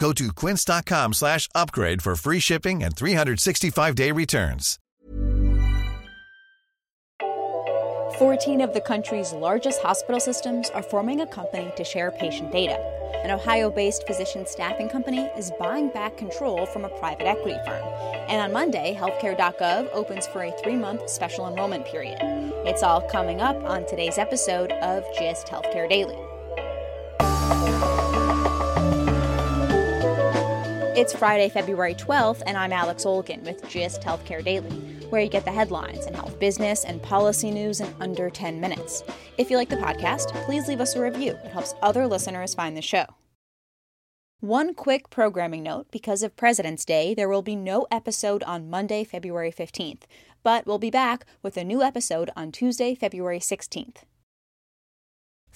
[0.00, 4.78] Go to quince.com slash upgrade for free shipping and 365-day returns.
[8.18, 12.78] 14 of the country's largest hospital systems are forming a company to share patient data.
[13.24, 17.82] An Ohio based physician staffing company is buying back control from a private equity firm.
[18.28, 22.18] And on Monday, healthcare.gov opens for a three month special enrollment period.
[22.66, 26.16] It's all coming up on today's episode of GIST Healthcare Daily.
[31.00, 34.68] It's Friday, February 12th, and I'm Alex Olkin with GIST Healthcare Daily,
[35.08, 39.02] where you get the headlines and health business and policy news in under 10 minutes.
[39.38, 41.38] If you like the podcast, please leave us a review.
[41.42, 43.06] It helps other listeners find the show.
[44.40, 49.02] One quick programming note because of President's Day, there will be no episode on Monday,
[49.02, 50.02] February 15th,
[50.42, 54.02] but we'll be back with a new episode on Tuesday, February 16th.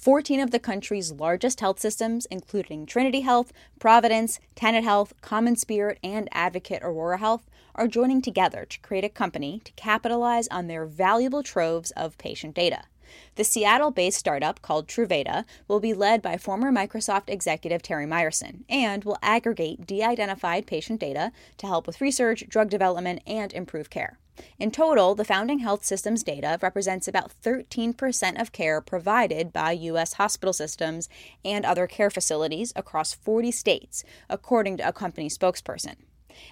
[0.05, 5.99] 14 of the country's largest health systems, including Trinity Health, Providence, Tenet Health, Common Spirit,
[6.05, 10.85] and Advocate Aurora Health, are joining together to create a company to capitalize on their
[10.85, 12.83] valuable troves of patient data.
[13.37, 18.65] The Seattle based startup called Truveta will be led by former Microsoft executive Terry Myerson
[18.69, 23.91] and will aggregate de identified patient data to help with research, drug development, and improve
[23.91, 24.19] care.
[24.59, 30.14] In total, the founding health systems data represents about 13% of care provided by U.S.
[30.14, 31.09] hospital systems
[31.45, 35.97] and other care facilities across 40 states, according to a company spokesperson.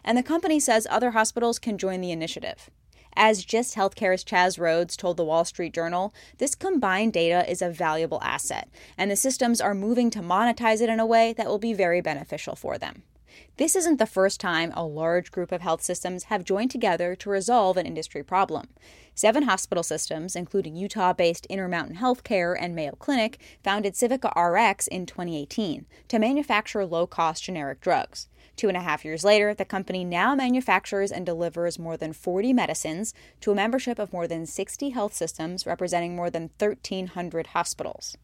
[0.05, 2.71] And the company says other hospitals can join the initiative.
[3.15, 7.71] As Gist Healthcare's Chas Roades told the Wall Street Journal, this combined data is a
[7.71, 11.59] valuable asset, and the systems are moving to monetize it in a way that will
[11.59, 13.03] be very beneficial for them.
[13.56, 17.31] This isn't the first time a large group of health systems have joined together to
[17.31, 18.69] resolve an industry problem.
[19.15, 25.06] Seven hospital systems, including Utah based Intermountain Healthcare and Mayo Clinic, founded Civica RX in
[25.06, 28.29] 2018 to manufacture low cost generic drugs.
[28.57, 32.53] Two and a half years later, the company now manufactures and delivers more than 40
[32.53, 38.17] medicines to a membership of more than 60 health systems representing more than 1,300 hospitals.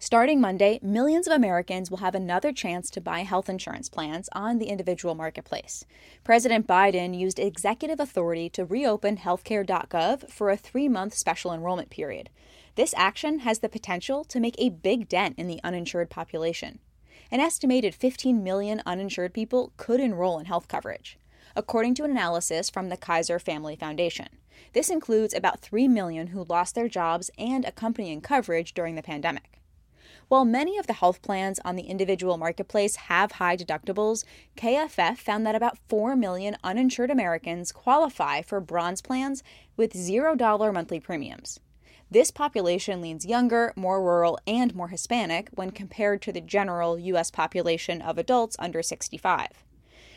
[0.00, 4.58] Starting Monday, millions of Americans will have another chance to buy health insurance plans on
[4.58, 5.84] the individual marketplace.
[6.24, 12.30] President Biden used executive authority to reopen healthcare.gov for a three month special enrollment period.
[12.78, 16.78] This action has the potential to make a big dent in the uninsured population.
[17.28, 21.18] An estimated 15 million uninsured people could enroll in health coverage,
[21.56, 24.28] according to an analysis from the Kaiser Family Foundation.
[24.74, 29.60] This includes about 3 million who lost their jobs and accompanying coverage during the pandemic.
[30.28, 34.24] While many of the health plans on the individual marketplace have high deductibles,
[34.56, 39.42] KFF found that about 4 million uninsured Americans qualify for bronze plans
[39.76, 41.58] with $0 monthly premiums.
[42.10, 47.30] This population leans younger, more rural, and more Hispanic when compared to the general U.S.
[47.30, 49.48] population of adults under 65.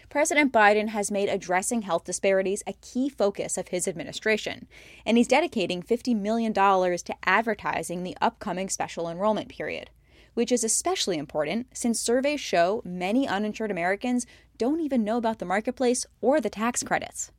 [0.10, 4.68] President Biden has made addressing health disparities a key focus of his administration,
[5.06, 9.90] and he's dedicating $50 million to advertising the upcoming special enrollment period
[10.34, 14.26] which is especially important since surveys show many uninsured Americans
[14.58, 17.32] don't even know about the marketplace or the tax credits.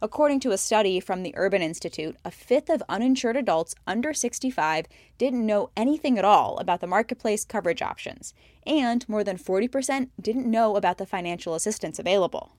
[0.00, 4.86] According to a study from the Urban Institute, a fifth of uninsured adults under 65
[5.18, 8.32] didn't know anything at all about the marketplace coverage options,
[8.64, 12.52] and more than 40% didn't know about the financial assistance available.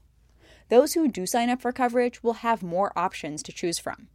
[0.67, 4.09] Those who do sign up for coverage will have more options to choose from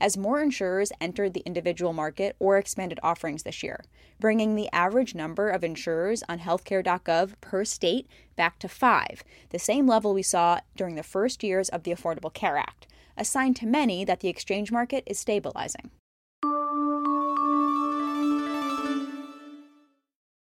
[0.00, 3.84] as more insurers entered the individual market or expanded offerings this year,
[4.18, 9.86] bringing the average number of insurers on healthcare.gov per state back to five, the same
[9.86, 12.86] level we saw during the first years of the Affordable Care Act,
[13.16, 15.90] a sign to many that the exchange market is stabilizing.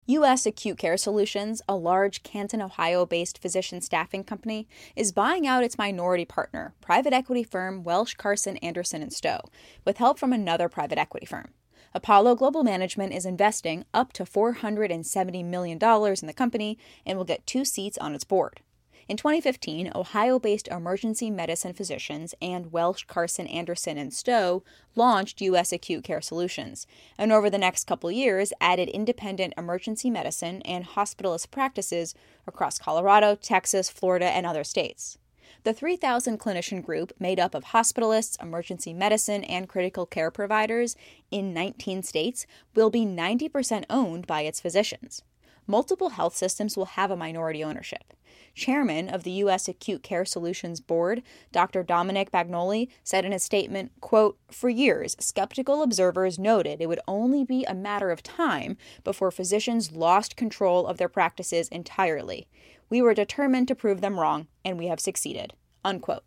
[0.07, 0.45] U.S.
[0.45, 5.79] Acute Care Solutions, a large Canton, Ohio based physician staffing company, is buying out its
[5.79, 9.41] minority partner, private equity firm Welsh Carson Anderson and Stowe,
[9.83, 11.53] with help from another private equity firm.
[11.91, 17.47] Apollo Global Management is investing up to $470 million in the company and will get
[17.47, 18.61] two seats on its board.
[19.07, 24.63] In 2015, Ohio based emergency medicine physicians and Welsh Carson Anderson and Stowe
[24.95, 25.71] launched U.S.
[25.71, 31.51] Acute Care Solutions, and over the next couple years added independent emergency medicine and hospitalist
[31.51, 32.15] practices
[32.47, 35.19] across Colorado, Texas, Florida, and other states.
[35.65, 40.95] The 3,000 clinician group, made up of hospitalists, emergency medicine, and critical care providers
[41.29, 45.21] in 19 states, will be 90% owned by its physicians.
[45.67, 48.13] Multiple health systems will have a minority ownership.
[48.53, 49.67] Chairman of the U.S.
[49.67, 51.83] Acute Care Solutions Board, Dr.
[51.83, 57.43] Dominic Bagnoli, said in a statement, quote, For years, skeptical observers noted it would only
[57.43, 62.47] be a matter of time before physicians lost control of their practices entirely.
[62.89, 65.53] We were determined to prove them wrong, and we have succeeded.
[65.83, 66.23] Unquote.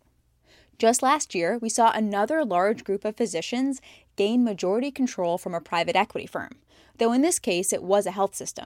[0.77, 3.81] Just last year, we saw another large group of physicians
[4.15, 6.51] gain majority control from a private equity firm,
[6.97, 8.65] though in this case it was a health system.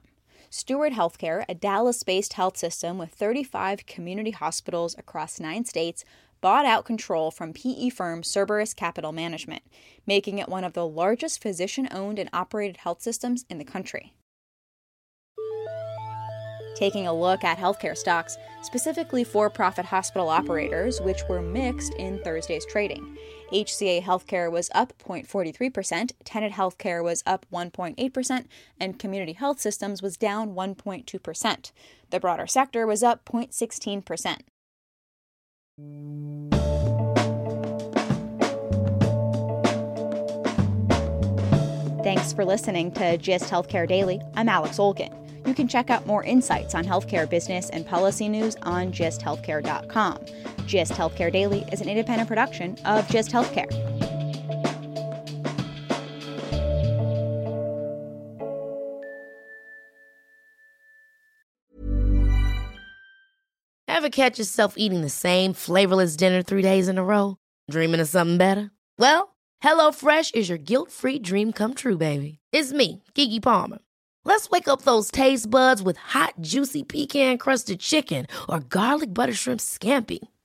[0.55, 6.05] Steward Healthcare, a Dallas based health system with 35 community hospitals across nine states,
[6.41, 9.63] bought out control from PE firm Cerberus Capital Management,
[10.05, 14.13] making it one of the largest physician owned and operated health systems in the country.
[16.75, 22.19] Taking a look at healthcare stocks, specifically for profit hospital operators, which were mixed in
[22.23, 23.17] Thursday's trading.
[23.53, 28.45] HCA Healthcare was up 0.43%, Tenet Healthcare was up 1.8%,
[28.79, 31.71] and Community Health Systems was down 1.2%.
[32.09, 34.39] The broader sector was up 0.16%.
[42.03, 44.19] Thanks for listening to GIST Healthcare Daily.
[44.35, 45.23] I'm Alex Olkin.
[45.47, 50.25] You can check out more insights on healthcare business and policy news on gisthealthcare.com.
[50.67, 53.71] GIST Healthcare Daily is an independent production of GIST Healthcare.
[63.87, 67.37] Ever catch yourself eating the same flavorless dinner three days in a row?
[67.71, 68.71] Dreaming of something better?
[68.99, 69.33] Well,
[69.63, 72.39] HelloFresh is your guilt free dream come true, baby.
[72.51, 73.79] It's me, Keke Palmer.
[74.25, 79.33] Let's wake up those taste buds with hot, juicy pecan crusted chicken or garlic butter
[79.33, 80.19] shrimp scampi.